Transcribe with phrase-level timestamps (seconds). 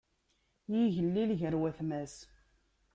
[0.73, 2.15] Yigellil gar watma-s.